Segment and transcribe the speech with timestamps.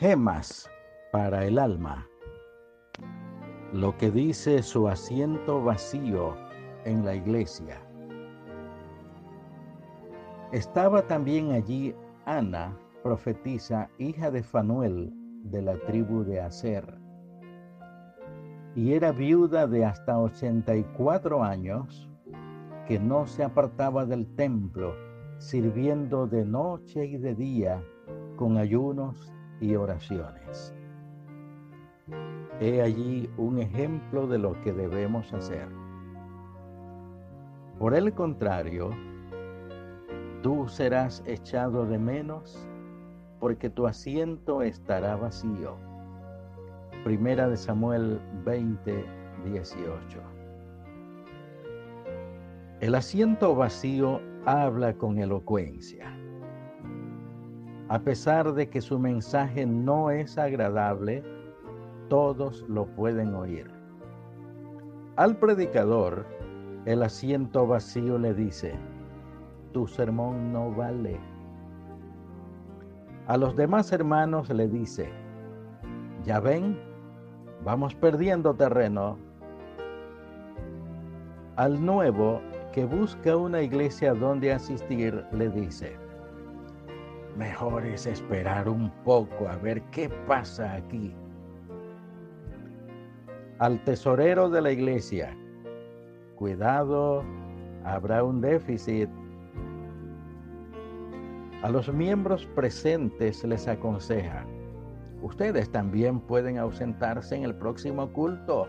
[0.00, 0.66] gemas
[1.12, 2.08] para el alma.
[3.74, 6.36] Lo que dice su asiento vacío
[6.86, 7.82] en la iglesia.
[10.52, 11.94] Estaba también allí
[12.24, 15.12] Ana, profetisa, hija de Fanuel,
[15.44, 16.98] de la tribu de Aser,
[18.74, 22.08] y era viuda de hasta 84 años,
[22.88, 24.94] que no se apartaba del templo,
[25.36, 27.84] sirviendo de noche y de día
[28.36, 30.74] con ayunos y oraciones.
[32.60, 35.68] He allí un ejemplo de lo que debemos hacer.
[37.78, 38.90] Por el contrario,
[40.42, 42.68] tú serás echado de menos
[43.38, 45.76] porque tu asiento estará vacío.
[47.04, 49.04] Primera de Samuel 20,
[49.46, 50.20] 18.
[52.80, 56.19] El asiento vacío habla con elocuencia.
[57.90, 61.24] A pesar de que su mensaje no es agradable,
[62.08, 63.68] todos lo pueden oír.
[65.16, 66.24] Al predicador,
[66.84, 68.74] el asiento vacío le dice,
[69.72, 71.18] tu sermón no vale.
[73.26, 75.10] A los demás hermanos le dice,
[76.22, 76.78] ya ven,
[77.64, 79.18] vamos perdiendo terreno.
[81.56, 82.40] Al nuevo
[82.72, 86.09] que busca una iglesia donde asistir, le dice,
[87.40, 91.12] mejor es esperar un poco a ver qué pasa aquí
[93.60, 95.36] al tesorero de la iglesia,
[96.36, 97.22] cuidado,
[97.84, 99.08] habrá un déficit.
[101.62, 104.46] A los miembros presentes les aconseja,
[105.20, 108.66] ustedes también pueden ausentarse en el próximo culto.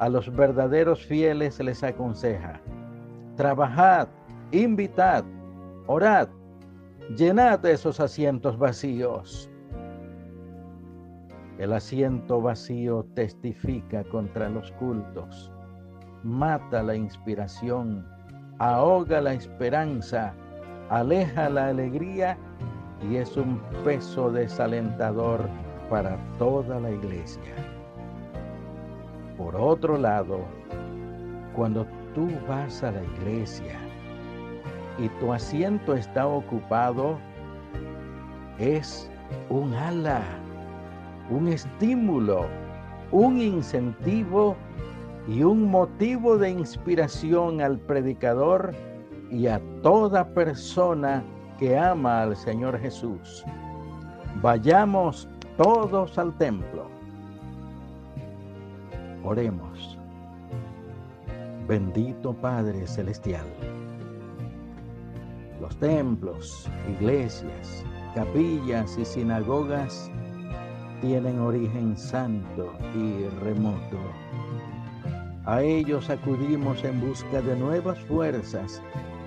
[0.00, 2.60] A los verdaderos fieles les aconseja,
[3.36, 4.08] trabajad,
[4.50, 5.24] invitad,
[5.88, 6.28] orad,
[7.16, 9.50] llenad esos asientos vacíos.
[11.58, 15.50] El asiento vacío testifica contra los cultos,
[16.22, 18.06] mata la inspiración,
[18.58, 20.34] ahoga la esperanza,
[20.90, 22.36] aleja la alegría
[23.10, 25.48] y es un peso desalentador
[25.88, 27.54] para toda la iglesia.
[29.38, 30.40] Por otro lado,
[31.56, 33.87] cuando tú vas a la iglesia
[34.98, 37.18] y tu asiento está ocupado,
[38.58, 39.10] es
[39.48, 40.22] un ala
[41.30, 42.46] un estímulo,
[43.12, 44.56] un incentivo
[45.26, 48.74] y un motivo de inspiración al predicador
[49.30, 51.22] y a toda persona
[51.58, 53.44] que ama al Señor Jesús.
[54.40, 56.86] Vayamos todos al templo.
[59.24, 59.98] Oremos.
[61.66, 63.44] Bendito Padre Celestial.
[65.60, 70.10] Los templos, iglesias, capillas y sinagogas
[71.00, 73.98] tienen origen santo y remoto.
[75.44, 78.82] A ellos acudimos en busca de nuevas fuerzas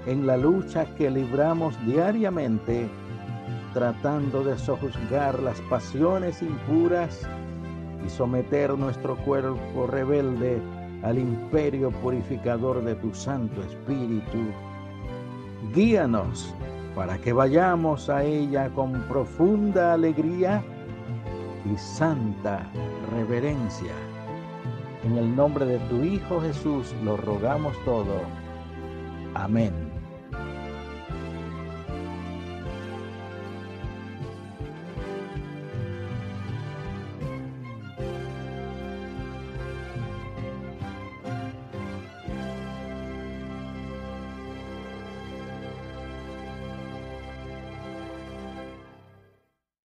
[0.06, 2.88] en la lucha que libramos diariamente,
[3.74, 7.28] tratando de sojuzgar las pasiones impuras
[8.06, 10.62] y someter nuestro cuerpo rebelde
[11.04, 14.40] al imperio purificador de tu Santo Espíritu.
[15.74, 16.54] Guíanos
[16.96, 20.64] para que vayamos a ella con profunda alegría
[21.72, 22.70] y santa
[23.16, 23.94] reverencia.
[25.04, 28.22] En el nombre de tu Hijo Jesús lo rogamos todo.
[29.34, 29.91] Amén.